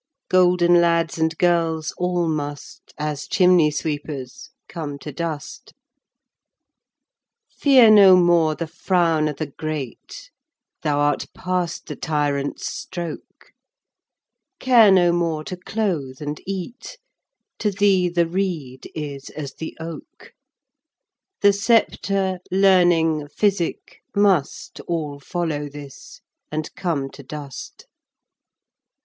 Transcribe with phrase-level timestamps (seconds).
[0.29, 7.55] Golden Lads, and Girles all must, As Chimney Sweepers come to dust Arui.
[7.59, 10.31] Feare no more the frowne o'th' Great,
[10.81, 13.53] Thou art past the Tirants stroake,
[14.59, 16.97] Care no more to cloath and eate,
[17.59, 20.33] To thee the Reede is as the Oake:
[21.41, 26.21] The Scepter, Learning, Physicke must, All follow this
[26.51, 27.87] and come to dust Guid.